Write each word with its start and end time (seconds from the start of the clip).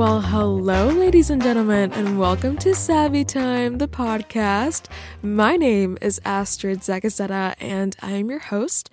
Well, 0.00 0.22
hello, 0.22 0.88
ladies 0.88 1.28
and 1.28 1.42
gentlemen, 1.42 1.92
and 1.92 2.18
welcome 2.18 2.56
to 2.60 2.74
Savvy 2.74 3.22
Time, 3.22 3.76
the 3.76 3.86
podcast. 3.86 4.86
My 5.20 5.58
name 5.58 5.98
is 6.00 6.18
Astrid 6.24 6.80
Zagazeta, 6.80 7.54
and 7.60 7.94
I 8.00 8.12
am 8.12 8.30
your 8.30 8.38
host. 8.38 8.88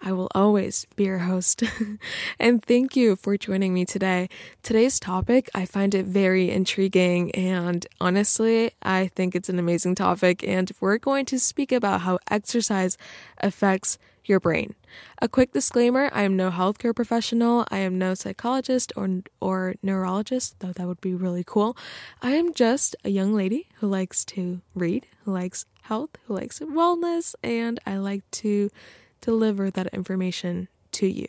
I 0.00 0.12
will 0.12 0.30
always 0.34 0.86
be 0.96 1.04
your 1.04 1.18
host. 1.18 1.62
and 2.40 2.64
thank 2.64 2.96
you 2.96 3.16
for 3.16 3.36
joining 3.36 3.74
me 3.74 3.84
today. 3.84 4.30
Today's 4.62 4.98
topic, 4.98 5.50
I 5.54 5.66
find 5.66 5.94
it 5.94 6.06
very 6.06 6.50
intriguing, 6.50 7.32
and 7.32 7.86
honestly, 8.00 8.70
I 8.82 9.08
think 9.08 9.36
it's 9.36 9.50
an 9.50 9.58
amazing 9.58 9.94
topic. 9.94 10.42
And 10.42 10.72
we're 10.80 10.96
going 10.96 11.26
to 11.26 11.38
speak 11.38 11.70
about 11.70 12.00
how 12.00 12.18
exercise 12.30 12.96
affects 13.42 13.98
your 14.28 14.40
brain. 14.40 14.74
A 15.20 15.28
quick 15.28 15.52
disclaimer 15.52 16.10
I 16.12 16.22
am 16.22 16.36
no 16.36 16.50
healthcare 16.50 16.94
professional, 16.94 17.66
I 17.70 17.78
am 17.78 17.98
no 17.98 18.14
psychologist 18.14 18.92
or, 18.96 19.22
or 19.40 19.74
neurologist, 19.82 20.60
though 20.60 20.72
that 20.72 20.86
would 20.86 21.00
be 21.00 21.14
really 21.14 21.44
cool. 21.44 21.76
I 22.22 22.32
am 22.32 22.54
just 22.54 22.96
a 23.04 23.10
young 23.10 23.34
lady 23.34 23.68
who 23.76 23.86
likes 23.86 24.24
to 24.26 24.60
read, 24.74 25.06
who 25.24 25.32
likes 25.32 25.66
health, 25.82 26.10
who 26.26 26.34
likes 26.34 26.58
wellness, 26.60 27.34
and 27.42 27.78
I 27.86 27.96
like 27.98 28.28
to 28.42 28.70
deliver 29.20 29.70
that 29.70 29.88
information 29.88 30.68
to 30.92 31.06
you. 31.06 31.28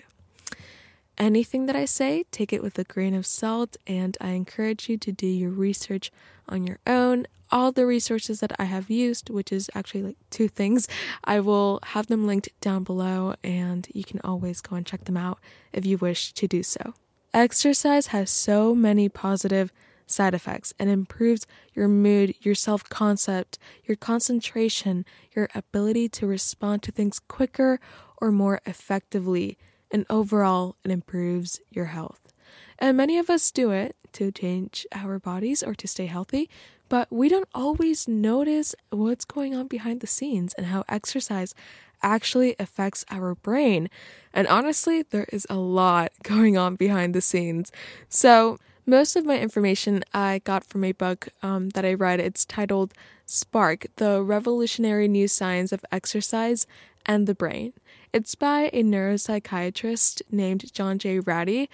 Anything 1.17 1.65
that 1.65 1.75
I 1.75 1.85
say, 1.85 2.25
take 2.31 2.53
it 2.53 2.61
with 2.61 2.77
a 2.77 2.83
grain 2.83 3.15
of 3.15 3.25
salt, 3.25 3.75
and 3.87 4.15
I 4.21 4.29
encourage 4.31 4.87
you 4.87 4.97
to 4.97 5.11
do 5.11 5.25
your 5.25 5.49
research 5.49 6.11
on 6.47 6.67
your 6.67 6.77
own. 6.85 7.25
All 7.49 7.71
the 7.71 7.87
resources 7.87 8.39
that 8.41 8.51
I 8.59 8.65
have 8.65 8.91
used, 8.91 9.29
which 9.31 9.51
is 9.51 9.69
actually 9.73 10.03
like 10.03 10.17
two 10.29 10.47
things, 10.47 10.87
I 11.23 11.39
will 11.39 11.79
have 11.85 12.07
them 12.07 12.27
linked 12.27 12.49
down 12.61 12.83
below, 12.83 13.33
and 13.43 13.87
you 13.93 14.03
can 14.03 14.19
always 14.23 14.61
go 14.61 14.75
and 14.75 14.85
check 14.85 15.05
them 15.05 15.17
out 15.17 15.39
if 15.73 15.85
you 15.85 15.97
wish 15.97 16.33
to 16.33 16.47
do 16.47 16.61
so. 16.61 16.93
Exercise 17.33 18.07
has 18.07 18.29
so 18.29 18.75
many 18.75 19.09
positive 19.09 19.71
side 20.05 20.33
effects 20.35 20.73
and 20.77 20.89
improves 20.89 21.47
your 21.73 21.87
mood, 21.87 22.35
your 22.41 22.55
self 22.55 22.83
concept, 22.89 23.57
your 23.85 23.97
concentration, 23.97 25.03
your 25.35 25.49
ability 25.55 26.09
to 26.09 26.27
respond 26.27 26.83
to 26.83 26.91
things 26.91 27.19
quicker 27.19 27.79
or 28.17 28.31
more 28.31 28.61
effectively 28.65 29.57
and 29.91 30.05
overall 30.09 30.75
it 30.83 30.91
improves 30.91 31.59
your 31.69 31.85
health. 31.85 32.33
And 32.79 32.95
many 32.97 33.17
of 33.17 33.29
us 33.29 33.51
do 33.51 33.71
it 33.71 33.95
to 34.13 34.31
change 34.31 34.85
our 34.93 35.19
bodies 35.19 35.63
or 35.63 35.73
to 35.75 35.87
stay 35.87 36.05
healthy, 36.05 36.49
but 36.89 37.11
we 37.11 37.27
don't 37.27 37.49
always 37.53 38.07
notice 38.07 38.75
what's 38.89 39.25
going 39.25 39.55
on 39.55 39.67
behind 39.67 40.01
the 40.01 40.07
scenes 40.07 40.53
and 40.53 40.67
how 40.67 40.83
exercise 40.87 41.53
actually 42.01 42.55
affects 42.59 43.03
our 43.09 43.35
brain. 43.35 43.89
And 44.33 44.47
honestly, 44.47 45.01
there 45.01 45.27
is 45.31 45.47
a 45.49 45.55
lot 45.55 46.11
going 46.23 46.57
on 46.57 46.75
behind 46.75 47.13
the 47.13 47.21
scenes. 47.21 47.71
So, 48.09 48.59
most 48.87 49.17
of 49.17 49.25
my 49.25 49.37
information 49.37 50.01
I 50.13 50.39
got 50.45 50.63
from 50.63 50.85
a 50.85 50.93
book 50.93 51.27
um, 51.43 51.69
that 51.71 51.83
I 51.83 51.93
read. 51.93 52.21
It's 52.21 52.45
titled 52.45 52.93
Spark 53.25 53.87
The 53.97 54.23
Revolutionary 54.23 55.09
New 55.09 55.27
Science 55.27 55.73
of 55.73 55.83
Exercise 55.91 56.65
and 57.05 57.27
the 57.27 57.35
Brain. 57.35 57.73
It's 58.13 58.33
by 58.33 58.69
a 58.71 58.83
neuropsychiatrist 58.83 60.21
named 60.31 60.73
John 60.73 60.99
J. 60.99 61.19
Ratey, 61.19 61.67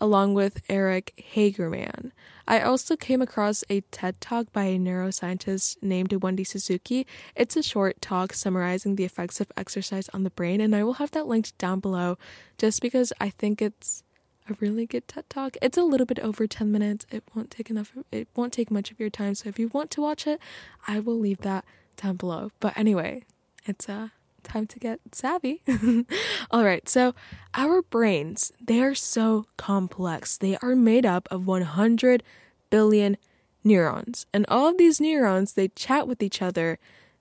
along 0.00 0.34
with 0.34 0.60
Eric 0.68 1.24
Hagerman. 1.34 2.10
I 2.48 2.60
also 2.60 2.96
came 2.96 3.22
across 3.22 3.62
a 3.70 3.82
TED 3.92 4.20
talk 4.20 4.52
by 4.52 4.64
a 4.64 4.78
neuroscientist 4.78 5.76
named 5.82 6.12
Wendy 6.14 6.44
Suzuki. 6.44 7.06
It's 7.36 7.56
a 7.56 7.62
short 7.62 8.00
talk 8.00 8.32
summarizing 8.32 8.96
the 8.96 9.04
effects 9.04 9.40
of 9.40 9.52
exercise 9.56 10.08
on 10.12 10.24
the 10.24 10.30
brain, 10.30 10.60
and 10.60 10.74
I 10.74 10.82
will 10.82 10.94
have 10.94 11.12
that 11.12 11.28
linked 11.28 11.56
down 11.58 11.78
below 11.78 12.18
just 12.58 12.82
because 12.82 13.12
I 13.20 13.30
think 13.30 13.62
it's 13.62 14.02
a 14.48 14.56
really 14.60 14.86
good 14.86 15.08
TED 15.08 15.28
talk. 15.28 15.56
It's 15.60 15.76
a 15.76 15.82
little 15.82 16.06
bit 16.06 16.18
over 16.20 16.46
10 16.46 16.70
minutes. 16.70 17.06
It 17.10 17.24
won't 17.34 17.50
take 17.50 17.70
enough 17.70 17.92
it 18.12 18.28
won't 18.34 18.52
take 18.52 18.70
much 18.70 18.90
of 18.90 19.00
your 19.00 19.10
time. 19.10 19.34
So 19.34 19.48
if 19.48 19.58
you 19.58 19.68
want 19.68 19.90
to 19.92 20.00
watch 20.00 20.26
it, 20.26 20.40
I 20.86 21.00
will 21.00 21.18
leave 21.18 21.38
that 21.38 21.64
down 21.96 22.16
below. 22.16 22.50
But 22.60 22.76
anyway, 22.76 23.24
it's 23.64 23.88
a 23.88 24.12
time 24.42 24.66
to 24.68 24.78
get 24.78 25.00
savvy. 25.12 25.62
All 26.50 26.64
right, 26.64 26.88
so 26.88 27.14
our 27.54 27.82
brains, 27.82 28.52
they 28.64 28.80
are 28.80 28.94
so 28.94 29.46
complex. 29.56 30.36
They 30.38 30.56
are 30.62 30.76
made 30.76 31.04
up 31.04 31.28
of 31.30 31.46
100 31.46 32.22
billion 32.70 33.16
neurons. 33.64 34.26
And 34.32 34.46
all 34.48 34.68
of 34.68 34.78
these 34.78 35.00
neurons, 35.00 35.54
they 35.54 35.68
chat 35.68 36.06
with 36.06 36.22
each 36.22 36.40
other 36.40 36.78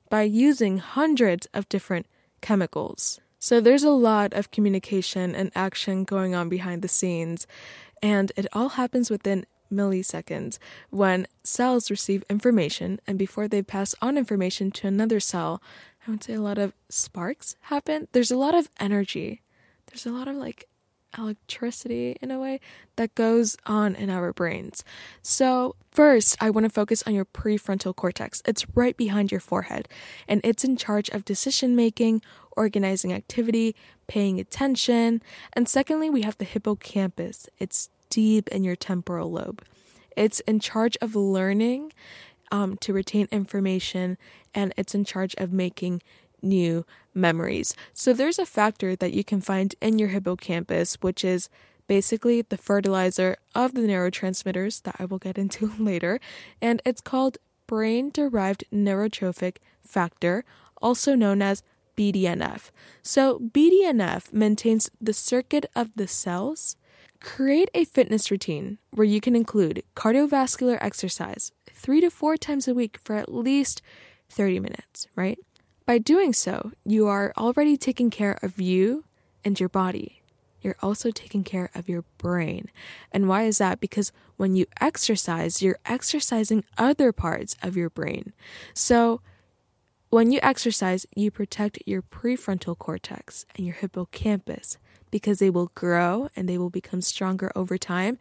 by 0.09 0.23
using 0.23 0.77
hundreds 0.77 1.47
of 1.53 1.67
different 1.67 2.05
chemicals. 2.41 3.19
So 3.45 3.61
there's 3.61 3.83
a 3.83 3.91
lot 3.91 4.33
of 4.33 4.49
communication 4.49 5.35
and 5.35 5.51
action 5.53 6.03
going 6.03 6.33
on 6.33 6.49
behind 6.49 6.81
the 6.81 6.87
scenes, 6.87 7.45
and 8.01 8.31
it 8.35 8.47
all 8.53 8.69
happens 8.69 9.11
within 9.11 9.45
milliseconds 9.71 10.57
when 10.89 11.27
cells 11.43 11.91
receive 11.91 12.23
information 12.27 12.99
and 13.05 13.19
before 13.19 13.47
they 13.47 13.61
pass 13.61 13.93
on 14.01 14.17
information 14.17 14.71
to 14.71 14.87
another 14.87 15.19
cell, 15.19 15.61
I 16.07 16.09
would 16.09 16.23
say 16.23 16.33
a 16.33 16.41
lot 16.41 16.57
of 16.57 16.73
sparks 16.89 17.55
happen. 17.61 18.07
There's 18.13 18.31
a 18.31 18.35
lot 18.35 18.55
of 18.55 18.71
energy. 18.79 19.43
There's 19.85 20.07
a 20.07 20.11
lot 20.11 20.27
of 20.27 20.35
like 20.37 20.67
electricity 21.17 22.15
in 22.21 22.31
a 22.31 22.39
way 22.39 22.59
that 22.95 23.15
goes 23.15 23.57
on 23.65 23.95
in 23.95 24.09
our 24.09 24.33
brains. 24.33 24.83
So, 25.21 25.75
first, 25.91 26.35
I 26.39 26.49
want 26.49 26.65
to 26.65 26.69
focus 26.69 27.03
on 27.05 27.13
your 27.13 27.25
prefrontal 27.25 27.95
cortex. 27.95 28.41
It's 28.45 28.65
right 28.75 28.95
behind 28.95 29.31
your 29.31 29.39
forehead, 29.39 29.87
and 30.27 30.41
it's 30.43 30.63
in 30.63 30.77
charge 30.77 31.09
of 31.09 31.25
decision 31.25 31.75
making, 31.75 32.21
organizing 32.55 33.13
activity, 33.13 33.75
paying 34.07 34.39
attention. 34.39 35.21
And 35.53 35.67
secondly, 35.67 36.09
we 36.09 36.21
have 36.23 36.37
the 36.37 36.45
hippocampus. 36.45 37.47
It's 37.59 37.89
deep 38.09 38.47
in 38.49 38.63
your 38.63 38.75
temporal 38.75 39.31
lobe. 39.31 39.63
It's 40.15 40.39
in 40.41 40.59
charge 40.59 40.97
of 41.01 41.15
learning 41.15 41.91
um, 42.51 42.77
to 42.77 42.93
retain 42.93 43.27
information 43.31 44.17
and 44.53 44.73
it's 44.77 44.95
in 44.95 45.03
charge 45.03 45.35
of 45.37 45.51
making 45.51 46.01
new 46.41 46.85
memories. 47.13 47.75
So 47.93 48.13
there's 48.13 48.39
a 48.39 48.45
factor 48.45 48.95
that 48.95 49.13
you 49.13 49.23
can 49.23 49.41
find 49.41 49.75
in 49.81 49.99
your 49.99 50.09
hippocampus, 50.09 50.95
which 51.01 51.23
is 51.23 51.49
basically 51.87 52.41
the 52.41 52.57
fertilizer 52.57 53.37
of 53.53 53.73
the 53.73 53.81
neurotransmitters 53.81 54.83
that 54.83 54.95
I 54.99 55.05
will 55.05 55.19
get 55.19 55.37
into 55.37 55.71
later, 55.79 56.19
and 56.61 56.81
it's 56.85 57.01
called 57.01 57.37
brain 57.67 58.11
derived 58.11 58.63
neurotrophic 58.73 59.57
factor, 59.81 60.43
also 60.81 61.15
known 61.15 61.41
as 61.41 61.63
BDNF. 61.97 62.71
So, 63.01 63.39
BDNF 63.39 64.33
maintains 64.33 64.89
the 64.99 65.13
circuit 65.13 65.65
of 65.75 65.95
the 65.95 66.07
cells. 66.07 66.75
Create 67.21 67.69
a 67.73 67.85
fitness 67.85 68.29
routine 68.29 68.77
where 68.91 69.05
you 69.05 69.21
can 69.21 69.35
include 69.35 69.83
cardiovascular 69.95 70.77
exercise 70.81 71.51
three 71.73 72.01
to 72.01 72.09
four 72.09 72.37
times 72.37 72.67
a 72.67 72.73
week 72.73 72.99
for 73.03 73.15
at 73.15 73.33
least 73.33 73.81
30 74.29 74.59
minutes, 74.59 75.07
right? 75.15 75.39
By 75.85 75.99
doing 75.99 76.33
so, 76.33 76.71
you 76.83 77.07
are 77.07 77.31
already 77.37 77.77
taking 77.77 78.09
care 78.09 78.39
of 78.41 78.59
you 78.59 79.03
and 79.43 79.59
your 79.59 79.69
body. 79.69 80.23
You're 80.61 80.77
also 80.81 81.11
taking 81.11 81.43
care 81.43 81.69
of 81.75 81.87
your 81.87 82.05
brain. 82.17 82.71
And 83.11 83.29
why 83.29 83.43
is 83.43 83.59
that? 83.59 83.79
Because 83.79 84.11
when 84.35 84.55
you 84.55 84.65
exercise, 84.81 85.61
you're 85.61 85.77
exercising 85.85 86.63
other 86.75 87.11
parts 87.11 87.55
of 87.61 87.77
your 87.77 87.91
brain. 87.91 88.33
So, 88.73 89.21
when 90.09 90.31
you 90.31 90.39
exercise, 90.41 91.05
you 91.15 91.29
protect 91.29 91.77
your 91.85 92.01
prefrontal 92.01 92.77
cortex 92.77 93.45
and 93.55 93.65
your 93.65 93.75
hippocampus 93.75 94.77
because 95.11 95.39
they 95.39 95.49
will 95.49 95.71
grow 95.75 96.29
and 96.35 96.47
they 96.47 96.57
will 96.57 96.69
become 96.69 97.01
stronger 97.01 97.51
over 97.55 97.77
time. 97.77 98.17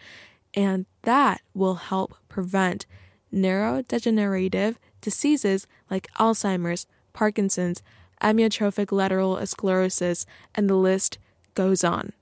And 0.52 0.86
that 1.02 1.40
will 1.54 1.76
help 1.76 2.16
prevent 2.28 2.84
neurodegenerative 3.32 4.76
diseases 5.00 5.66
like 5.90 6.08
Alzheimer's, 6.18 6.86
Parkinson's, 7.14 7.82
amyotrophic 8.20 8.92
lateral 8.92 9.44
sclerosis, 9.46 10.26
and 10.54 10.68
the 10.68 10.74
list 10.74 11.16
goes 11.54 11.82
on. 11.82 12.12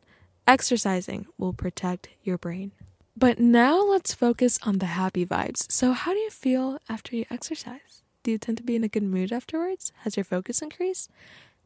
Exercising 0.47 1.27
will 1.39 1.53
protect 1.53 2.09
your 2.23 2.39
brain. 2.39 2.71
But 3.17 3.39
now 3.39 3.83
let's 3.83 4.15
focus 4.15 4.59
on 4.63 4.79
the 4.79 4.87
happy 4.87 5.27
vibes. 5.27 5.71
So, 5.71 5.93
how 5.93 6.13
do 6.13 6.19
you 6.19 6.31
feel 6.31 6.79
after 6.89 7.15
you 7.17 7.25
exercise? 7.31 8.03
Do 8.23 8.31
you 8.31 8.39
tend 8.39 8.57
to 8.59 8.63
be 8.63 8.77
in 8.77 8.85
a 8.85 8.89
good 8.89 9.03
mood 9.03 9.33
afterwards? 9.33 9.93
Has 10.03 10.17
your 10.17 10.25
focus 10.25 10.63
increased? 10.63 11.11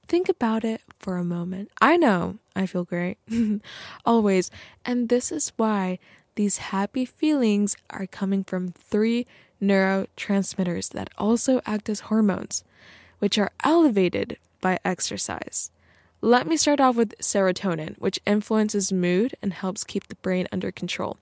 Think 0.09 0.29
about 0.29 0.65
it 0.65 0.81
for 0.99 1.17
a 1.17 1.25
moment. 1.25 1.71
I 1.81 1.97
know 1.97 2.39
I 2.55 2.67
feel 2.67 2.85
great. 2.85 3.19
Always. 4.05 4.51
And 4.85 5.09
this 5.09 5.31
is 5.31 5.53
why 5.57 5.99
these 6.37 6.59
happy 6.59 7.05
feelings 7.05 7.77
are 7.91 8.07
coming 8.07 8.45
from 8.45 8.69
three 8.69 9.27
neurotransmitters 9.61 10.91
that 10.91 11.11
also 11.19 11.61
act 11.67 11.89
as 11.89 12.01
hormones, 12.01 12.63
which 13.19 13.39
are 13.39 13.53
elevated 13.65 14.39
by 14.61 14.79
exercise. 14.85 15.71
Let 16.23 16.47
me 16.47 16.57
start 16.57 16.81
off 16.81 16.97
with 16.97 17.17
serotonin, 17.19 17.97
which 17.99 18.19
influences 18.27 18.91
mood 18.91 19.35
and 19.43 19.53
helps 19.53 19.85
keep 19.85 20.09
the 20.09 20.15
brain 20.17 20.49
under 20.51 20.73
control. 20.73 21.19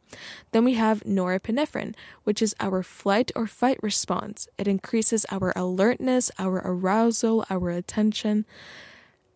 Then 0.52 0.64
we 0.64 0.74
have 0.74 1.02
norepinephrine, 1.02 1.94
which 2.22 2.40
is 2.40 2.54
our 2.60 2.82
flight 2.82 3.32
or 3.34 3.46
fight 3.46 3.78
response. 3.82 4.48
It 4.56 4.68
increases 4.68 5.26
our 5.30 5.52
alertness, 5.56 6.30
our 6.38 6.62
arousal, 6.64 7.44
our 7.50 7.70
attention. 7.70 8.46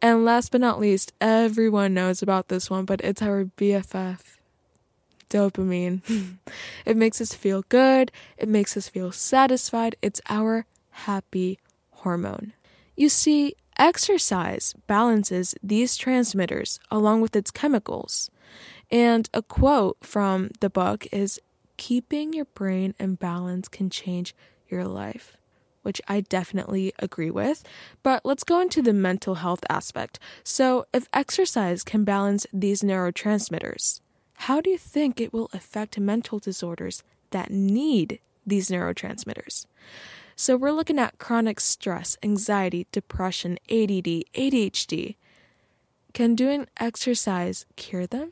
And 0.01 0.25
last 0.25 0.53
but 0.53 0.61
not 0.61 0.79
least, 0.79 1.13
everyone 1.21 1.93
knows 1.93 2.23
about 2.23 2.49
this 2.49 2.71
one, 2.71 2.85
but 2.85 3.01
it's 3.03 3.21
our 3.21 3.45
BFF, 3.45 4.21
dopamine. 5.29 6.37
it 6.87 6.97
makes 6.97 7.21
us 7.21 7.35
feel 7.35 7.65
good, 7.69 8.13
it 8.37 8.49
makes 8.49 8.77
us 8.77 8.89
feel 8.89 9.11
satisfied. 9.11 9.97
It's 10.01 10.21
our 10.31 10.67
happy 10.91 11.59
hormone. 12.09 12.55
You 12.97 13.11
see, 13.11 13.55
exercise 13.79 14.75
balances 14.87 15.55
these 15.63 15.95
transmitters 15.95 16.81
along 16.91 17.21
with 17.21 17.37
its 17.37 17.51
chemicals. 17.51 18.31
And 18.91 19.29
a 19.35 19.43
quote 19.43 19.99
from 20.01 20.51
the 20.61 20.71
book 20.71 21.07
is 21.13 21.39
Keeping 21.77 22.33
your 22.33 22.47
brain 22.47 22.95
in 22.99 23.17
balance 23.17 23.69
can 23.69 23.91
change 23.91 24.35
your 24.69 24.85
life 24.85 25.37
which 25.83 26.03
I 26.07 26.21
definitely 26.21 26.93
agree 26.99 27.31
with. 27.31 27.63
But 28.03 28.27
let's 28.27 28.45
go 28.45 28.61
into 28.61 28.83
the 28.83 28.93
mental 28.93 29.37
health 29.37 29.65
aspect. 29.71 30.19
So, 30.45 30.85
if 30.93 31.09
exercise 31.15 31.83
can 31.83 32.05
balance 32.05 32.47
these 32.53 32.83
neurotransmitters, 32.83 34.01
how 34.49 34.61
do 34.61 34.69
you 34.69 34.77
think 34.77 35.19
it 35.19 35.33
will 35.33 35.49
affect 35.55 35.99
mental 35.99 36.41
disorders 36.41 37.05
that 37.31 37.51
need 37.51 38.19
these 38.47 38.69
neurotransmitters? 38.69 39.65
So, 40.41 40.57
we're 40.57 40.71
looking 40.71 41.01
at 41.01 41.19
chronic 41.19 41.59
stress, 41.59 42.17
anxiety, 42.23 42.87
depression, 42.93 43.59
ADD, 43.69 44.23
ADHD. 44.37 45.17
Can 46.15 46.37
doing 46.37 46.69
exercise 46.79 47.67
cure 47.75 48.07
them? 48.07 48.31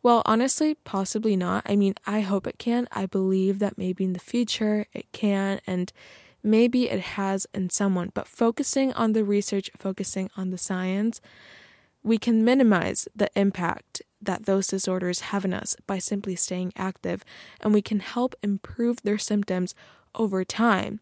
Well, 0.00 0.22
honestly, 0.24 0.76
possibly 0.84 1.34
not. 1.34 1.64
I 1.66 1.74
mean, 1.74 1.94
I 2.06 2.20
hope 2.20 2.46
it 2.46 2.60
can. 2.60 2.86
I 2.92 3.06
believe 3.06 3.58
that 3.58 3.76
maybe 3.76 4.04
in 4.04 4.12
the 4.12 4.20
future 4.20 4.86
it 4.92 5.10
can, 5.10 5.60
and 5.66 5.92
maybe 6.44 6.88
it 6.88 7.00
has 7.00 7.48
in 7.52 7.68
someone. 7.68 8.12
But 8.14 8.28
focusing 8.28 8.92
on 8.92 9.12
the 9.12 9.24
research, 9.24 9.72
focusing 9.76 10.30
on 10.36 10.50
the 10.50 10.58
science, 10.58 11.20
we 12.04 12.16
can 12.16 12.44
minimize 12.44 13.08
the 13.12 13.28
impact 13.34 14.02
that 14.22 14.46
those 14.46 14.68
disorders 14.68 15.18
have 15.18 15.44
in 15.44 15.52
us 15.52 15.74
by 15.88 15.98
simply 15.98 16.36
staying 16.36 16.72
active, 16.76 17.24
and 17.60 17.74
we 17.74 17.82
can 17.82 17.98
help 17.98 18.36
improve 18.40 19.02
their 19.02 19.18
symptoms 19.18 19.74
over 20.16 20.44
time 20.44 21.00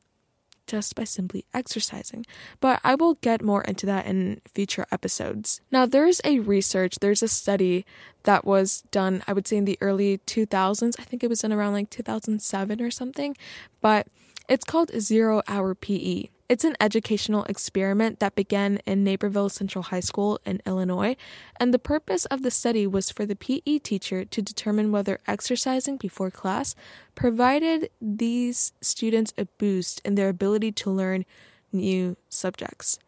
just 0.66 0.94
by 0.94 1.04
simply 1.04 1.44
exercising. 1.52 2.24
But 2.60 2.80
I 2.82 2.94
will 2.94 3.14
get 3.14 3.42
more 3.42 3.62
into 3.62 3.86
that 3.86 4.06
in 4.06 4.40
future 4.52 4.86
episodes. 4.90 5.60
Now, 5.70 5.86
there's 5.86 6.20
a 6.24 6.40
research, 6.40 6.96
there's 7.00 7.22
a 7.22 7.28
study 7.28 7.84
that 8.22 8.44
was 8.44 8.82
done, 8.90 9.22
I 9.26 9.32
would 9.32 9.46
say, 9.46 9.56
in 9.56 9.66
the 9.66 9.78
early 9.80 10.18
2000s. 10.26 10.94
I 10.98 11.02
think 11.04 11.22
it 11.22 11.28
was 11.28 11.44
in 11.44 11.52
around 11.52 11.74
like 11.74 11.90
2007 11.90 12.80
or 12.80 12.90
something, 12.90 13.36
but 13.80 14.06
it's 14.48 14.64
called 14.64 14.90
Zero 14.98 15.42
Hour 15.48 15.74
PE. 15.74 16.28
It's 16.46 16.64
an 16.64 16.76
educational 16.78 17.44
experiment 17.44 18.20
that 18.20 18.34
began 18.34 18.78
in 18.84 19.02
Naperville 19.02 19.48
Central 19.48 19.84
High 19.84 20.00
School 20.00 20.38
in 20.44 20.60
Illinois, 20.66 21.16
and 21.58 21.72
the 21.72 21.78
purpose 21.78 22.26
of 22.26 22.42
the 22.42 22.50
study 22.50 22.86
was 22.86 23.10
for 23.10 23.24
the 23.24 23.34
PE 23.34 23.78
teacher 23.78 24.26
to 24.26 24.42
determine 24.42 24.92
whether 24.92 25.20
exercising 25.26 25.96
before 25.96 26.30
class 26.30 26.74
provided 27.14 27.88
these 27.98 28.74
students 28.82 29.32
a 29.38 29.46
boost 29.56 30.02
in 30.04 30.16
their 30.16 30.28
ability 30.28 30.70
to 30.72 30.90
learn 30.90 31.24
new 31.72 32.14
subjects. 32.28 32.98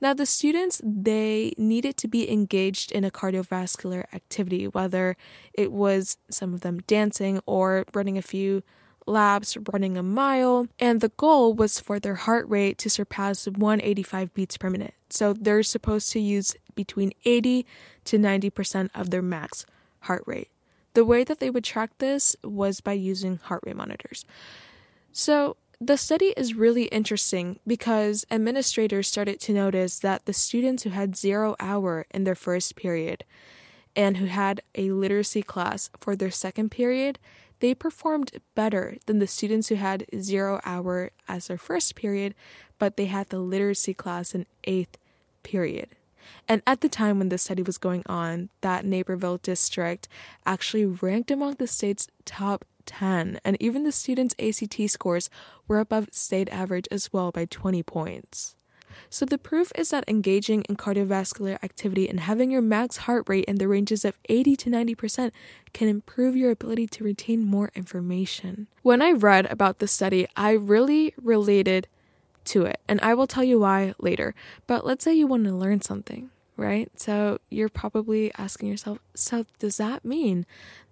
Now, 0.00 0.14
the 0.14 0.24
students, 0.24 0.80
they 0.82 1.52
needed 1.58 1.98
to 1.98 2.08
be 2.08 2.30
engaged 2.30 2.92
in 2.92 3.04
a 3.04 3.10
cardiovascular 3.10 4.04
activity, 4.14 4.68
whether 4.68 5.18
it 5.52 5.70
was 5.70 6.16
some 6.30 6.54
of 6.54 6.62
them 6.62 6.80
dancing 6.86 7.40
or 7.44 7.84
running 7.92 8.16
a 8.16 8.22
few 8.22 8.62
laps 9.06 9.56
running 9.72 9.96
a 9.96 10.02
mile, 10.02 10.68
and 10.78 11.00
the 11.00 11.10
goal 11.16 11.54
was 11.54 11.80
for 11.80 11.98
their 11.98 12.16
heart 12.16 12.48
rate 12.48 12.78
to 12.78 12.90
surpass 12.90 13.46
185 13.46 14.34
beats 14.34 14.56
per 14.56 14.70
minute. 14.70 14.94
So 15.10 15.32
they're 15.32 15.62
supposed 15.62 16.10
to 16.12 16.20
use 16.20 16.56
between 16.74 17.12
80 17.24 17.66
to 18.04 18.18
90% 18.18 18.90
of 18.94 19.10
their 19.10 19.22
max 19.22 19.66
heart 20.00 20.24
rate. 20.26 20.50
The 20.94 21.04
way 21.04 21.24
that 21.24 21.40
they 21.40 21.50
would 21.50 21.64
track 21.64 21.90
this 21.98 22.36
was 22.42 22.80
by 22.80 22.92
using 22.92 23.36
heart 23.36 23.62
rate 23.64 23.76
monitors. 23.76 24.24
So 25.12 25.56
the 25.80 25.98
study 25.98 26.32
is 26.36 26.54
really 26.54 26.84
interesting 26.84 27.60
because 27.66 28.24
administrators 28.30 29.08
started 29.08 29.40
to 29.40 29.52
notice 29.52 29.98
that 29.98 30.24
the 30.24 30.32
students 30.32 30.84
who 30.84 30.90
had 30.90 31.16
zero 31.16 31.54
hour 31.60 32.06
in 32.10 32.24
their 32.24 32.34
first 32.34 32.76
period 32.76 33.24
and 33.94 34.16
who 34.16 34.26
had 34.26 34.62
a 34.74 34.90
literacy 34.90 35.42
class 35.42 35.90
for 35.98 36.16
their 36.16 36.30
second 36.30 36.70
period 36.70 37.18
they 37.60 37.74
performed 37.74 38.40
better 38.54 38.96
than 39.06 39.18
the 39.18 39.26
students 39.26 39.68
who 39.68 39.76
had 39.76 40.06
zero 40.18 40.60
hour 40.64 41.10
as 41.28 41.46
their 41.46 41.58
first 41.58 41.94
period, 41.94 42.34
but 42.78 42.96
they 42.96 43.06
had 43.06 43.28
the 43.28 43.38
literacy 43.38 43.94
class 43.94 44.34
in 44.34 44.46
eighth 44.64 44.98
period. 45.42 45.90
And 46.48 46.62
at 46.66 46.80
the 46.80 46.88
time 46.88 47.18
when 47.18 47.28
this 47.28 47.44
study 47.44 47.62
was 47.62 47.78
going 47.78 48.02
on, 48.06 48.50
that 48.60 48.84
Naperville 48.84 49.38
district 49.38 50.08
actually 50.44 50.84
ranked 50.84 51.30
among 51.30 51.54
the 51.54 51.66
state's 51.66 52.08
top 52.24 52.64
10, 52.86 53.40
and 53.44 53.56
even 53.60 53.84
the 53.84 53.92
students' 53.92 54.34
ACT 54.38 54.90
scores 54.90 55.30
were 55.68 55.80
above 55.80 56.08
state 56.12 56.48
average 56.50 56.88
as 56.90 57.12
well 57.12 57.30
by 57.30 57.44
20 57.44 57.82
points. 57.82 58.55
So 59.10 59.24
the 59.24 59.38
proof 59.38 59.72
is 59.74 59.90
that 59.90 60.04
engaging 60.08 60.62
in 60.68 60.76
cardiovascular 60.76 61.62
activity 61.62 62.08
and 62.08 62.20
having 62.20 62.50
your 62.50 62.62
max 62.62 62.98
heart 62.98 63.28
rate 63.28 63.44
in 63.46 63.56
the 63.56 63.68
ranges 63.68 64.04
of 64.04 64.18
80 64.28 64.56
to 64.56 64.70
90% 64.70 65.30
can 65.72 65.88
improve 65.88 66.36
your 66.36 66.50
ability 66.50 66.86
to 66.88 67.04
retain 67.04 67.44
more 67.44 67.70
information. 67.74 68.66
When 68.82 69.02
I 69.02 69.12
read 69.12 69.46
about 69.46 69.78
the 69.78 69.88
study, 69.88 70.26
I 70.36 70.52
really 70.52 71.14
related 71.20 71.88
to 72.46 72.64
it, 72.64 72.80
and 72.88 73.00
I 73.00 73.14
will 73.14 73.26
tell 73.26 73.44
you 73.44 73.58
why 73.58 73.94
later. 73.98 74.34
But 74.66 74.86
let's 74.86 75.04
say 75.04 75.14
you 75.14 75.26
want 75.26 75.44
to 75.44 75.52
learn 75.52 75.80
something, 75.80 76.30
right? 76.56 76.90
So 76.96 77.38
you're 77.50 77.68
probably 77.68 78.32
asking 78.38 78.68
yourself, 78.68 78.98
so 79.14 79.44
does 79.58 79.76
that 79.78 80.04
mean 80.04 80.46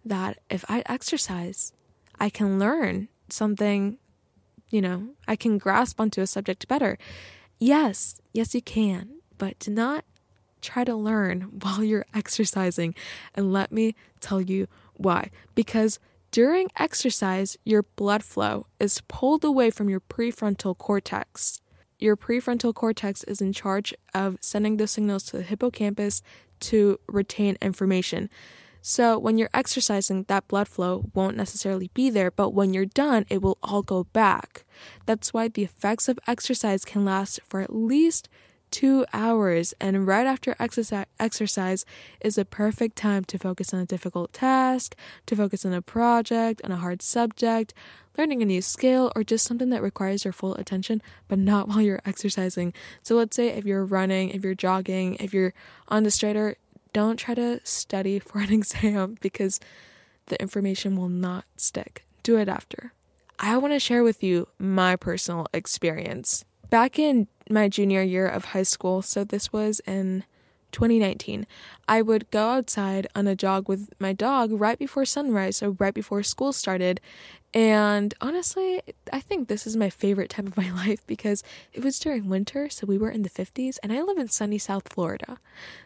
that 0.05 0.39
if 0.51 0.65
I 0.69 0.83
exercise, 0.87 1.73
I 2.19 2.29
can 2.29 2.59
learn 2.59 3.09
something, 3.29 3.99
you 4.71 4.83
know, 4.83 5.11
I 5.27 5.37
can 5.37 5.59
grasp 5.59 6.01
onto 6.01 6.21
a 6.21 6.27
subject 6.27 6.67
better? 6.69 6.99
Yes, 7.59 8.21
yes, 8.33 8.55
you 8.55 8.63
can, 8.63 9.21
but 9.39 9.59
do 9.59 9.71
not 9.71 10.05
try 10.61 10.85
to 10.85 10.95
learn 10.95 11.43
while 11.63 11.85
you're 11.85 12.07
exercising. 12.15 12.95
And 13.35 13.53
let 13.53 13.73
me 13.73 13.95
tell 14.21 14.41
you 14.41 14.67
why. 14.95 15.31
Because 15.55 15.99
during 16.31 16.69
exercise, 16.77 17.57
your 17.65 17.83
blood 17.83 18.25
flow 18.25 18.67
is 18.81 19.01
pulled 19.07 19.45
away 19.45 19.71
from 19.71 19.89
your 19.89 20.01
prefrontal 20.01 20.77
cortex. 20.77 21.61
Your 21.99 22.17
prefrontal 22.17 22.75
cortex 22.75 23.23
is 23.25 23.41
in 23.41 23.53
charge 23.53 23.95
of 24.13 24.37
sending 24.41 24.77
those 24.77 24.91
signals 24.91 25.23
to 25.27 25.37
the 25.37 25.43
hippocampus 25.45 26.23
to 26.61 26.99
retain 27.07 27.57
information. 27.63 28.31
So, 28.87 29.19
when 29.19 29.39
you're 29.39 29.49
exercising, 29.55 30.25
that 30.25 30.47
blood 30.47 30.69
flow 30.69 31.07
won't 31.15 31.39
necessarily 31.39 31.91
be 31.95 32.11
there, 32.11 32.31
but 32.31 32.51
when 32.51 32.75
you're 32.75 32.85
done, 32.85 33.25
it 33.31 33.41
will 33.41 33.57
all 33.63 33.81
go 33.81 34.05
back. 34.13 34.67
That's 35.07 35.33
why 35.33 35.49
the 35.49 35.65
effects 35.65 36.07
of 36.07 36.19
exercise 36.27 36.85
can 36.85 37.03
last 37.03 37.41
for 37.49 37.63
at 37.63 37.75
least 37.75 38.29
two 38.71 39.07
hours, 39.15 39.73
and 39.81 40.07
right 40.07 40.27
after 40.27 40.55
exercise, 40.59 41.87
is 42.21 42.37
a 42.37 42.45
perfect 42.45 42.97
time 42.97 43.25
to 43.25 43.39
focus 43.39 43.73
on 43.73 43.81
a 43.81 43.87
difficult 43.87 44.35
task, 44.35 44.95
to 45.25 45.35
focus 45.35 45.65
on 45.65 45.73
a 45.73 45.81
project, 45.81 46.61
on 46.63 46.71
a 46.71 46.77
hard 46.77 47.01
subject, 47.01 47.73
learning 48.19 48.43
a 48.43 48.45
new 48.45 48.61
skill, 48.61 49.11
or 49.17 49.25
just 49.25 49.47
something 49.47 49.71
that 49.71 49.81
requires 49.81 50.27
your 50.27 50.33
full 50.33 50.57
attention, 50.57 51.01
but 51.27 51.39
not 51.39 51.69
while 51.69 51.81
you're 51.81 52.03
exercising. 52.05 52.75
So, 53.03 53.17
let's 53.17 53.35
say 53.35 53.49
if 53.49 53.65
you're 53.65 53.87
running, 53.87 54.29
if 54.29 54.45
you're 54.45 54.55
jogging, 54.55 55.15
if 55.21 55.33
you're 55.33 55.55
on 55.89 56.03
the 56.03 56.11
straighter, 56.11 56.57
don't 56.95 57.19
try 57.19 57.35
to 57.35 57.61
study 57.65 58.19
for 58.19 58.39
an 58.39 58.53
exam 58.61 59.19
because 59.21 59.61
the 60.27 60.41
information 60.41 60.97
will 60.97 61.11
not 61.11 61.45
stick. 61.57 62.07
Do 62.23 62.39
it 62.39 62.49
after. 62.49 62.95
I 63.39 63.59
want 63.59 63.75
to 63.75 63.81
share 63.81 64.03
with 64.03 64.23
you 64.23 64.49
my 64.59 64.97
personal 64.97 65.47
experience. 65.53 66.47
Back 66.71 66.99
in 66.99 67.29
my 67.51 67.69
junior 67.69 68.01
year 68.01 68.27
of 68.27 68.47
high 68.47 68.63
school, 68.63 69.03
so 69.03 69.25
this 69.25 69.53
was 69.53 69.81
in 69.87 70.25
2019, 70.75 71.47
I 71.89 72.03
would 72.03 72.31
go 72.31 72.51
outside 72.51 73.07
on 73.15 73.27
a 73.27 73.35
jog 73.35 73.69
with 73.69 73.89
my 73.99 74.13
dog 74.13 74.51
right 74.53 74.79
before 74.79 75.05
sunrise, 75.05 75.57
so 75.57 75.77
right 75.79 75.95
before 75.95 76.23
school 76.23 76.53
started, 76.53 77.01
and 77.55 78.13
honestly, 78.21 78.83
I 79.13 79.21
think 79.21 79.47
this 79.47 79.65
is 79.65 79.77
my 79.77 79.89
favorite 79.89 80.29
time 80.29 80.49
of 80.49 80.57
my 80.57 80.71
life 80.85 81.07
because 81.07 81.45
it 81.73 81.85
was 81.85 82.01
during 82.01 82.29
winter, 82.29 82.69
so 82.69 82.85
we 82.87 82.99
were 82.99 83.11
in 83.11 83.23
the 83.23 83.31
50s, 83.31 83.79
and 83.83 83.93
I 83.93 84.03
live 84.03 84.19
in 84.19 84.29
sunny 84.29 84.59
South 84.59 84.93
Florida. 84.93 85.39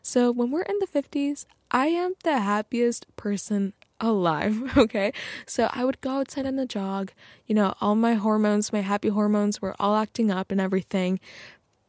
So 0.03 0.33
when 0.33 0.51
we're 0.51 0.63
in 0.63 0.79
the 0.81 0.87
50s, 0.87 1.45
I 1.71 1.89
am 1.89 2.15
the 2.25 2.39
happiest 2.39 3.05
person 3.17 3.75
alive, 4.01 4.73
okay? 4.79 5.13
So 5.47 5.69
I 5.73 5.85
would 5.85 6.01
go 6.01 6.21
outside 6.21 6.47
on 6.47 6.57
the 6.57 6.65
jog, 6.65 7.13
you 7.47 7.55
know, 7.55 7.75
all 7.83 7.95
my 7.95 8.15
hormones, 8.15 8.73
my 8.73 8.81
happy 8.81 9.09
hormones 9.09 9.61
were 9.61 9.77
all 9.79 9.95
acting 9.95 10.31
up 10.31 10.51
and 10.51 10.61
everything. 10.61 11.21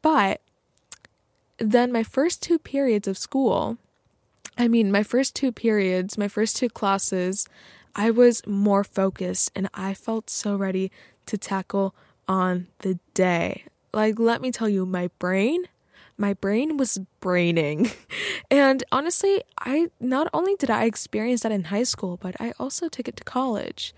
But 0.01 0.41
then 1.59 1.91
my 1.91 2.03
first 2.03 2.41
two 2.41 2.57
periods 2.57 3.07
of 3.07 3.17
school, 3.17 3.77
I 4.57 4.67
mean, 4.67 4.91
my 4.91 5.03
first 5.03 5.35
two 5.35 5.51
periods, 5.51 6.17
my 6.17 6.27
first 6.27 6.57
two 6.57 6.69
classes, 6.69 7.45
I 7.95 8.11
was 8.11 8.45
more 8.47 8.83
focused 8.83 9.51
and 9.55 9.69
I 9.73 9.93
felt 9.93 10.29
so 10.29 10.55
ready 10.55 10.91
to 11.25 11.37
tackle 11.37 11.95
on 12.27 12.67
the 12.79 12.99
day. 13.13 13.65
Like, 13.93 14.19
let 14.19 14.41
me 14.41 14.51
tell 14.51 14.69
you, 14.69 14.85
my 14.85 15.09
brain, 15.19 15.65
my 16.17 16.33
brain 16.33 16.77
was 16.77 16.99
braining. 17.19 17.91
And 18.51 18.83
honestly, 18.91 19.43
I 19.59 19.89
not 19.99 20.27
only 20.33 20.55
did 20.55 20.71
I 20.71 20.85
experience 20.85 21.41
that 21.41 21.51
in 21.51 21.65
high 21.65 21.83
school, 21.83 22.17
but 22.17 22.35
I 22.39 22.51
also 22.57 22.89
took 22.89 23.07
it 23.07 23.15
to 23.17 23.23
college. 23.23 23.93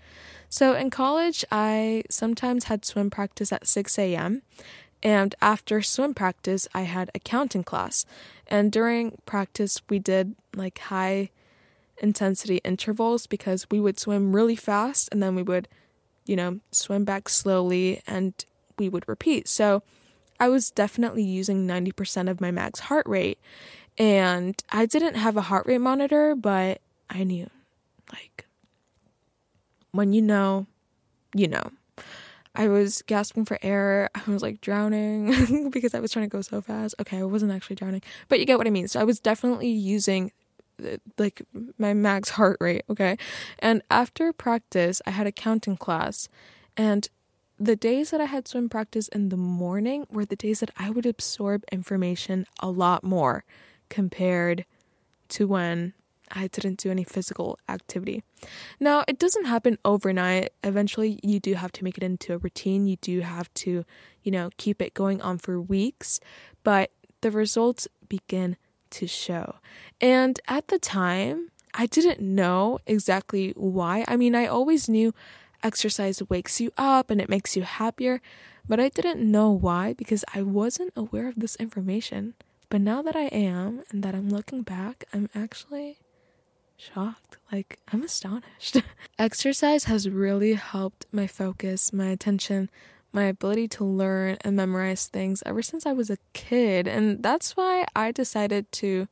So 0.50 0.74
in 0.74 0.90
college, 0.90 1.42
I 1.50 2.02
sometimes 2.10 2.64
had 2.64 2.84
swim 2.84 3.08
practice 3.08 3.50
at 3.50 3.66
6 3.66 3.98
a.m. 3.98 4.42
And 5.02 5.34
after 5.40 5.82
swim 5.82 6.14
practice, 6.14 6.68
I 6.74 6.82
had 6.82 7.10
accounting 7.14 7.64
class. 7.64 8.06
And 8.46 8.70
during 8.70 9.18
practice, 9.26 9.82
we 9.88 9.98
did 9.98 10.36
like 10.54 10.78
high 10.78 11.30
intensity 11.98 12.60
intervals 12.64 13.26
because 13.26 13.66
we 13.70 13.80
would 13.80 13.98
swim 13.98 14.34
really 14.34 14.56
fast 14.56 15.08
and 15.12 15.22
then 15.22 15.34
we 15.34 15.42
would, 15.42 15.68
you 16.26 16.36
know, 16.36 16.60
swim 16.70 17.04
back 17.04 17.28
slowly 17.28 18.02
and 18.06 18.32
we 18.78 18.88
would 18.88 19.08
repeat. 19.08 19.48
So 19.48 19.82
I 20.38 20.48
was 20.48 20.70
definitely 20.70 21.22
using 21.22 21.66
90% 21.66 22.30
of 22.30 22.40
my 22.40 22.50
max 22.50 22.80
heart 22.80 23.06
rate. 23.06 23.38
And 23.98 24.60
I 24.70 24.86
didn't 24.86 25.14
have 25.14 25.36
a 25.36 25.42
heart 25.42 25.66
rate 25.66 25.78
monitor, 25.78 26.34
but 26.34 26.80
I 27.10 27.24
knew 27.24 27.48
like 28.12 28.46
when 29.92 30.12
you 30.12 30.22
know, 30.22 30.66
you 31.34 31.48
know. 31.48 31.70
I 32.54 32.68
was 32.68 33.02
gasping 33.06 33.44
for 33.44 33.58
air. 33.62 34.10
I 34.14 34.30
was 34.30 34.42
like 34.42 34.60
drowning 34.60 35.70
because 35.70 35.94
I 35.94 36.00
was 36.00 36.12
trying 36.12 36.28
to 36.28 36.36
go 36.36 36.42
so 36.42 36.60
fast. 36.60 36.94
Okay, 37.00 37.18
I 37.18 37.24
wasn't 37.24 37.52
actually 37.52 37.76
drowning, 37.76 38.02
but 38.28 38.40
you 38.40 38.46
get 38.46 38.58
what 38.58 38.66
I 38.66 38.70
mean. 38.70 38.88
So 38.88 39.00
I 39.00 39.04
was 39.04 39.20
definitely 39.20 39.70
using 39.70 40.32
uh, 40.84 40.96
like 41.18 41.42
my 41.78 41.94
max 41.94 42.30
heart 42.30 42.58
rate, 42.60 42.84
okay? 42.90 43.16
And 43.58 43.82
after 43.90 44.32
practice, 44.32 45.00
I 45.06 45.10
had 45.10 45.26
a 45.26 45.32
counting 45.32 45.76
class 45.76 46.28
and 46.76 47.08
the 47.58 47.76
days 47.76 48.10
that 48.10 48.20
I 48.20 48.24
had 48.24 48.48
swim 48.48 48.68
practice 48.68 49.06
in 49.08 49.28
the 49.28 49.36
morning 49.36 50.06
were 50.10 50.24
the 50.24 50.34
days 50.34 50.60
that 50.60 50.70
I 50.76 50.90
would 50.90 51.06
absorb 51.06 51.64
information 51.70 52.46
a 52.58 52.70
lot 52.70 53.04
more 53.04 53.44
compared 53.88 54.64
to 55.28 55.46
when 55.46 55.92
I 56.32 56.48
didn't 56.48 56.78
do 56.78 56.90
any 56.90 57.04
physical 57.04 57.58
activity. 57.68 58.22
Now, 58.80 59.04
it 59.06 59.18
doesn't 59.18 59.44
happen 59.44 59.78
overnight. 59.84 60.50
Eventually, 60.64 61.20
you 61.22 61.38
do 61.38 61.54
have 61.54 61.72
to 61.72 61.84
make 61.84 61.96
it 61.96 62.02
into 62.02 62.34
a 62.34 62.38
routine. 62.38 62.86
You 62.86 62.96
do 62.96 63.20
have 63.20 63.52
to, 63.54 63.84
you 64.22 64.32
know, 64.32 64.50
keep 64.56 64.80
it 64.80 64.94
going 64.94 65.20
on 65.20 65.38
for 65.38 65.60
weeks, 65.60 66.20
but 66.64 66.90
the 67.20 67.30
results 67.30 67.86
begin 68.08 68.56
to 68.90 69.06
show. 69.06 69.56
And 70.00 70.40
at 70.48 70.68
the 70.68 70.78
time, 70.78 71.50
I 71.74 71.86
didn't 71.86 72.20
know 72.20 72.78
exactly 72.86 73.52
why. 73.56 74.04
I 74.08 74.16
mean, 74.16 74.34
I 74.34 74.46
always 74.46 74.88
knew 74.88 75.14
exercise 75.62 76.22
wakes 76.28 76.60
you 76.60 76.72
up 76.76 77.10
and 77.10 77.20
it 77.20 77.28
makes 77.28 77.56
you 77.56 77.62
happier, 77.62 78.20
but 78.68 78.80
I 78.80 78.88
didn't 78.88 79.20
know 79.20 79.50
why 79.50 79.92
because 79.92 80.24
I 80.34 80.42
wasn't 80.42 80.92
aware 80.96 81.28
of 81.28 81.36
this 81.36 81.56
information. 81.56 82.34
But 82.68 82.80
now 82.80 83.02
that 83.02 83.16
I 83.16 83.26
am 83.26 83.82
and 83.90 84.02
that 84.02 84.14
I'm 84.14 84.28
looking 84.28 84.62
back, 84.62 85.04
I'm 85.12 85.28
actually 85.34 85.98
shocked. 86.82 87.36
Like, 87.50 87.78
I'm 87.92 88.02
astonished. 88.02 88.78
exercise 89.18 89.84
has 89.84 90.08
really 90.08 90.54
helped 90.54 91.06
my 91.12 91.26
focus, 91.26 91.92
my 91.92 92.06
attention, 92.06 92.70
my 93.12 93.24
ability 93.24 93.68
to 93.68 93.84
learn 93.84 94.38
and 94.40 94.56
memorize 94.56 95.06
things 95.06 95.42
ever 95.44 95.62
since 95.62 95.86
I 95.86 95.92
was 95.92 96.10
a 96.10 96.18
kid. 96.32 96.88
And 96.88 97.22
that's 97.22 97.56
why 97.56 97.86
I 97.94 98.10
decided 98.10 98.70
to 98.72 99.06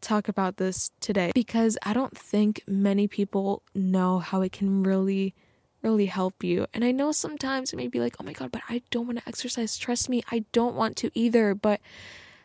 talk 0.00 0.28
about 0.28 0.56
this 0.56 0.90
today 1.00 1.30
because 1.34 1.76
I 1.82 1.92
don't 1.92 2.16
think 2.16 2.62
many 2.66 3.06
people 3.06 3.62
know 3.74 4.18
how 4.18 4.40
it 4.40 4.52
can 4.52 4.82
really, 4.82 5.34
really 5.82 6.06
help 6.06 6.42
you. 6.42 6.66
And 6.72 6.84
I 6.84 6.90
know 6.90 7.12
sometimes 7.12 7.72
it 7.72 7.76
may 7.76 7.88
be 7.88 8.00
like, 8.00 8.16
oh 8.18 8.24
my 8.24 8.32
God, 8.32 8.50
but 8.50 8.62
I 8.68 8.82
don't 8.90 9.06
want 9.06 9.18
to 9.18 9.28
exercise. 9.28 9.76
Trust 9.76 10.08
me, 10.08 10.22
I 10.30 10.44
don't 10.52 10.74
want 10.74 10.96
to 10.98 11.10
either. 11.14 11.54
But 11.54 11.80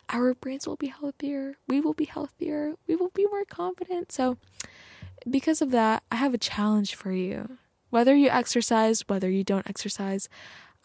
our 0.09 0.33
brains 0.33 0.67
will 0.67 0.75
be 0.75 0.87
healthier. 0.87 1.57
We 1.67 1.81
will 1.81 1.93
be 1.93 2.05
healthier. 2.05 2.75
We 2.87 2.95
will 2.95 3.09
be 3.09 3.25
more 3.27 3.45
confident. 3.45 4.11
So, 4.11 4.37
because 5.29 5.61
of 5.61 5.71
that, 5.71 6.03
I 6.11 6.15
have 6.17 6.33
a 6.33 6.39
challenge 6.39 6.95
for 6.95 7.11
you. 7.11 7.57
Whether 7.89 8.15
you 8.15 8.29
exercise, 8.29 9.03
whether 9.07 9.29
you 9.29 9.43
don't 9.43 9.67
exercise, 9.67 10.29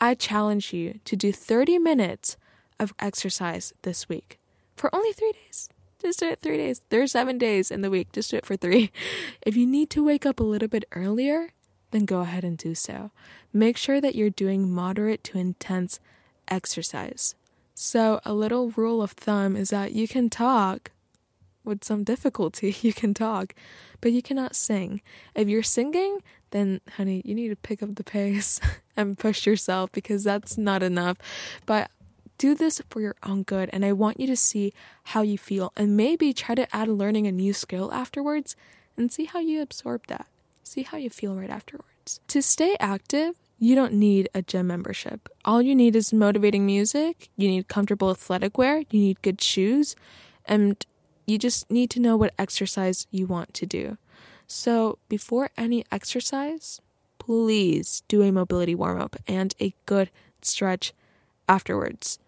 I 0.01 0.15
challenge 0.15 0.73
you 0.73 1.01
to 1.05 1.17
do 1.17 1.33
30 1.33 1.79
minutes 1.79 2.37
of 2.79 2.95
exercise 2.99 3.73
this 3.83 4.09
week 4.09 4.39
for 4.77 4.95
only 4.95 5.13
three 5.13 5.33
days. 5.33 5.69
Just 6.01 6.21
do 6.21 6.29
it 6.31 6.41
three 6.41 6.57
days. 6.57 6.81
There's 6.89 7.13
seven 7.13 7.37
days 7.37 7.71
in 7.71 7.83
the 7.83 7.91
week. 7.91 8.13
Just 8.13 8.31
do 8.31 8.39
it 8.39 8.47
for 8.47 8.57
three. 8.57 8.91
If 9.43 9.57
you 9.57 9.67
need 9.67 9.91
to 9.91 10.05
wake 10.05 10.25
up 10.25 10.41
a 10.41 10.45
little 10.45 10.69
bit 10.69 10.85
earlier, 10.93 11.51
then 11.91 12.05
go 12.07 12.21
ahead 12.21 12.45
and 12.45 12.57
do 12.57 12.75
so. 12.75 13.11
Make 13.53 13.77
sure 13.77 14.01
that 14.01 14.15
you're 14.15 14.31
doing 14.31 14.71
moderate 14.71 15.23
to 15.25 15.39
intense 15.39 16.01
exercise. 16.49 17.35
So, 17.83 18.21
a 18.27 18.35
little 18.35 18.69
rule 18.73 19.01
of 19.01 19.13
thumb 19.13 19.57
is 19.57 19.71
that 19.71 19.93
you 19.93 20.07
can 20.07 20.29
talk 20.29 20.91
with 21.65 21.83
some 21.83 22.05
difficulty, 22.05 22.77
you 22.83 22.93
can 22.93 23.15
talk, 23.15 23.55
but 24.03 24.13
you 24.13 24.21
cannot 24.21 24.55
sing. 24.55 25.01
If 25.35 25.49
you're 25.49 25.63
singing, 25.63 26.19
then 26.51 26.83
honey, 26.99 27.23
you 27.25 27.35
need 27.35 27.49
to 27.49 27.57
pick 27.57 27.83
up 27.83 27.95
the 27.95 28.05
pace 28.05 28.61
and 28.99 29.19
push 29.19 29.47
yourself 29.47 29.93
because 29.93 30.25
that's 30.25 30.59
not 30.59 30.83
enough. 30.83 31.17
But 31.65 31.91
do 32.37 32.55
this 32.55 32.83
for 32.91 33.01
your 33.01 33.17
own 33.23 33.45
good 33.45 33.71
and 33.73 33.83
I 33.83 33.95
want 33.95 34.21
you 34.21 34.27
to 34.27 34.37
see 34.37 34.75
how 35.05 35.23
you 35.23 35.39
feel 35.39 35.73
and 35.75 35.97
maybe 35.97 36.35
try 36.35 36.55
to 36.57 36.77
add 36.77 36.89
learning 36.89 37.27
a 37.27 37.33
new 37.33 37.55
skill 37.55 37.91
afterwards 37.95 38.57
and 38.99 39.11
see 39.11 39.25
how 39.25 39.41
you 39.41 39.63
absorb 39.63 40.07
that. 40.09 40.27
See 40.65 40.83
how 40.83 40.99
you 40.99 41.09
feel 41.09 41.35
right 41.35 41.49
afterwards. 41.49 42.21
To 42.29 42.43
stay 42.43 42.77
active, 42.79 43.37
you 43.61 43.75
don't 43.75 43.93
need 43.93 44.29
a 44.35 44.41
gym 44.41 44.67
membership. 44.67 45.29
All 45.45 45.61
you 45.61 45.75
need 45.75 45.95
is 45.95 46.13
motivating 46.15 46.65
music, 46.65 47.29
you 47.37 47.47
need 47.47 47.69
comfortable 47.69 48.11
athletic 48.11 48.57
wear, 48.57 48.79
you 48.91 49.01
need 49.01 49.23
good 49.23 49.41
shoes, 49.41 49.95
and 50.47 50.85
you 51.27 51.39
just 51.39 51.71
need 51.71 51.91
to 51.91 52.01
know 52.01 52.17
what 52.17 52.33
exercise 52.39 53.07
you 53.11 53.27
want 53.27 53.53
to 53.55 53.67
do. 53.67 53.99
So, 54.47 54.99
before 55.09 55.51
any 55.57 55.85
exercise, 55.93 56.81
please 57.19 58.03
do 58.09 58.23
a 58.23 58.33
mobility 58.33 58.75
warm 58.75 58.99
up 59.01 59.15
and 59.29 59.55
a 59.61 59.75
good 59.85 60.11
stretch 60.41 60.95
afterwards 61.47 62.19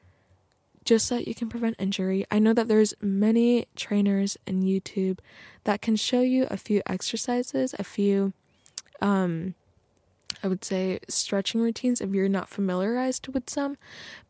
just 0.85 1.07
so 1.07 1.17
you 1.17 1.35
can 1.35 1.49
prevent 1.49 1.77
injury. 1.79 2.27
I 2.31 2.39
know 2.39 2.53
that 2.53 2.69
there's 2.69 2.93
many 3.01 3.67
trainers 3.77 4.37
in 4.47 4.63
YouTube 4.63 5.21
that 5.65 5.81
can 5.81 5.97
show 5.97 6.21
you 6.21 6.47
a 6.51 6.57
few 6.57 6.83
exercises, 6.87 7.75
a 7.79 7.85
few 7.85 8.33
um 9.01 9.55
I 10.43 10.49
would 10.49 10.65
say 10.65 10.99
stretching 11.09 11.61
routines 11.61 12.01
if 12.01 12.11
you're 12.11 12.29
not 12.29 12.49
familiarized 12.49 13.29
with 13.29 13.49
some. 13.49 13.77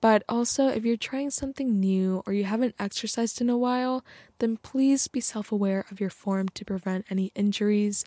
But 0.00 0.22
also, 0.28 0.68
if 0.68 0.84
you're 0.84 0.96
trying 0.96 1.30
something 1.30 1.80
new 1.80 2.22
or 2.26 2.32
you 2.32 2.44
haven't 2.44 2.74
exercised 2.78 3.40
in 3.40 3.48
a 3.48 3.56
while, 3.56 4.04
then 4.38 4.58
please 4.58 5.08
be 5.08 5.20
self 5.20 5.52
aware 5.52 5.84
of 5.90 6.00
your 6.00 6.10
form 6.10 6.48
to 6.50 6.64
prevent 6.64 7.06
any 7.10 7.32
injuries. 7.34 8.04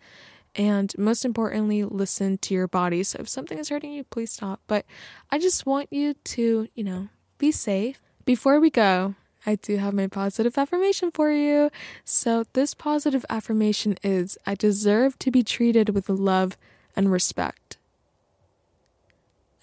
And 0.55 0.97
most 0.97 1.25
importantly, 1.25 1.83
listen 1.83 2.37
to 2.39 2.53
your 2.53 2.67
body. 2.67 3.03
So 3.03 3.19
if 3.19 3.27
something 3.27 3.57
is 3.57 3.69
hurting 3.69 3.91
you, 3.91 4.03
please 4.05 4.31
stop. 4.31 4.61
But 4.67 4.85
I 5.29 5.37
just 5.37 5.65
want 5.65 5.91
you 5.91 6.13
to, 6.13 6.67
you 6.73 6.83
know, 6.83 7.09
be 7.37 7.51
safe. 7.51 8.01
Before 8.23 8.59
we 8.59 8.69
go, 8.69 9.15
I 9.45 9.55
do 9.55 9.77
have 9.77 9.93
my 9.93 10.07
positive 10.07 10.57
affirmation 10.57 11.11
for 11.11 11.31
you. 11.31 11.69
So, 12.03 12.45
this 12.53 12.73
positive 12.73 13.25
affirmation 13.29 13.97
is 14.01 14.37
I 14.45 14.55
deserve 14.55 15.19
to 15.19 15.29
be 15.29 15.43
treated 15.43 15.89
with 15.89 16.09
love 16.09 16.57
and 16.95 17.11
respect. 17.11 17.77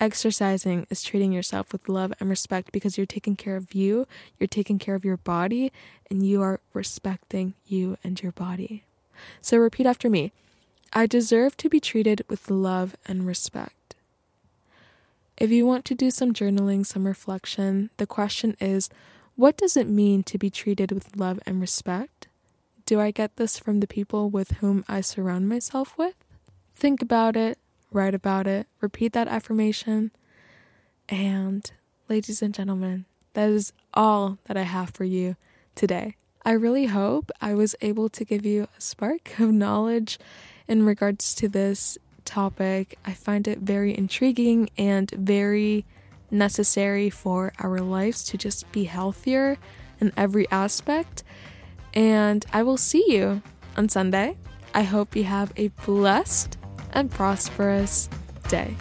Exercising 0.02 0.84
is 0.90 1.04
treating 1.04 1.30
yourself 1.30 1.70
with 1.70 1.88
love 1.88 2.12
and 2.18 2.28
respect 2.28 2.72
because 2.72 2.98
you're 2.98 3.06
taking 3.06 3.36
care 3.36 3.54
of 3.54 3.72
you, 3.72 4.08
you're 4.36 4.48
taking 4.48 4.76
care 4.76 4.96
of 4.96 5.04
your 5.04 5.16
body, 5.16 5.70
and 6.10 6.26
you 6.26 6.42
are 6.42 6.58
respecting 6.74 7.54
you 7.66 7.96
and 8.02 8.20
your 8.20 8.32
body. 8.32 8.82
So 9.40 9.58
repeat 9.58 9.86
after 9.86 10.10
me 10.10 10.32
I 10.92 11.06
deserve 11.06 11.56
to 11.58 11.68
be 11.68 11.78
treated 11.78 12.24
with 12.28 12.50
love 12.50 12.96
and 13.06 13.24
respect. 13.24 13.94
If 15.36 15.52
you 15.52 15.64
want 15.66 15.84
to 15.84 15.94
do 15.94 16.10
some 16.10 16.34
journaling, 16.34 16.84
some 16.84 17.06
reflection, 17.06 17.90
the 17.98 18.06
question 18.06 18.56
is 18.58 18.90
what 19.36 19.56
does 19.56 19.76
it 19.76 19.88
mean 19.88 20.24
to 20.24 20.36
be 20.36 20.50
treated 20.50 20.90
with 20.90 21.16
love 21.16 21.38
and 21.46 21.60
respect? 21.60 22.26
Do 22.86 23.00
I 23.00 23.12
get 23.12 23.36
this 23.36 23.56
from 23.56 23.78
the 23.78 23.86
people 23.86 24.30
with 24.30 24.50
whom 24.54 24.84
I 24.88 25.00
surround 25.00 25.48
myself 25.48 25.96
with? 25.96 26.16
Think 26.74 27.02
about 27.02 27.36
it, 27.36 27.56
write 27.92 28.14
about 28.14 28.46
it, 28.46 28.66
repeat 28.80 29.12
that 29.12 29.28
affirmation. 29.28 30.10
And, 31.08 31.70
ladies 32.08 32.42
and 32.42 32.54
gentlemen, 32.54 33.04
that 33.34 33.50
is 33.50 33.72
all 33.94 34.38
that 34.44 34.56
I 34.56 34.62
have 34.62 34.90
for 34.90 35.04
you 35.04 35.36
today. 35.74 36.16
I 36.44 36.52
really 36.52 36.86
hope 36.86 37.30
I 37.40 37.54
was 37.54 37.76
able 37.80 38.08
to 38.10 38.24
give 38.24 38.44
you 38.44 38.64
a 38.76 38.80
spark 38.80 39.38
of 39.38 39.52
knowledge 39.52 40.18
in 40.66 40.84
regards 40.84 41.34
to 41.36 41.48
this 41.48 41.98
topic. 42.24 42.98
I 43.04 43.12
find 43.12 43.46
it 43.46 43.58
very 43.58 43.96
intriguing 43.96 44.70
and 44.76 45.10
very 45.12 45.84
necessary 46.30 47.10
for 47.10 47.52
our 47.58 47.80
lives 47.80 48.24
to 48.24 48.38
just 48.38 48.70
be 48.72 48.84
healthier 48.84 49.58
in 50.00 50.12
every 50.16 50.50
aspect. 50.50 51.22
And 51.94 52.44
I 52.52 52.62
will 52.62 52.78
see 52.78 53.04
you 53.06 53.42
on 53.76 53.88
Sunday. 53.88 54.36
I 54.74 54.82
hope 54.82 55.14
you 55.14 55.24
have 55.24 55.52
a 55.56 55.68
blessed 55.84 56.56
and 56.92 57.10
prosperous 57.10 58.08
day. 58.48 58.76